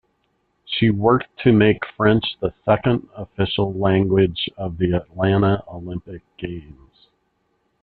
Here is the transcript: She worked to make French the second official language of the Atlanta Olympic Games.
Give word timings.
She 0.65 0.89
worked 0.89 1.27
to 1.43 1.51
make 1.53 1.85
French 1.95 2.25
the 2.39 2.55
second 2.65 3.07
official 3.15 3.71
language 3.71 4.49
of 4.57 4.79
the 4.79 4.93
Atlanta 4.93 5.63
Olympic 5.67 6.23
Games. 6.39 7.07